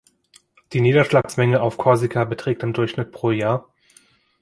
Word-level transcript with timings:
Die 0.73 0.81
Niederschlagsmenge 0.81 1.61
auf 1.61 1.77
Korsika 1.77 2.23
beträgt 2.23 2.63
im 2.63 2.73
Durchschnitt 2.73 3.11
pro 3.11 3.29
Jahr. 3.29 3.71